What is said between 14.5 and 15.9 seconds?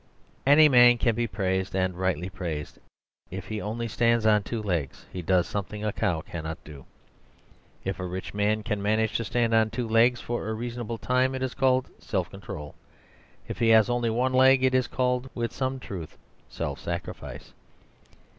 it is called (with some